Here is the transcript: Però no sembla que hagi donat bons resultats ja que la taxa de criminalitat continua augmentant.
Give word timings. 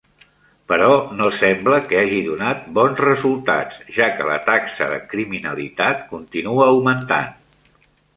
Però 0.71 0.85
no 1.17 1.27
sembla 1.33 1.75
que 1.89 1.99
hagi 2.03 2.21
donat 2.29 2.63
bons 2.77 3.01
resultats 3.05 3.77
ja 3.97 4.07
que 4.15 4.25
la 4.29 4.39
taxa 4.47 4.87
de 4.93 4.97
criminalitat 5.13 6.03
continua 6.15 6.67
augmentant. 6.71 7.37